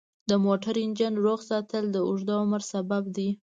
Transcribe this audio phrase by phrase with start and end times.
[0.29, 3.29] د موټر انجن روغ ساتل د اوږده عمر سبب دی.